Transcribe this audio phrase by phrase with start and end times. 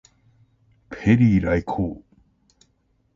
[0.89, 2.01] ペリー来航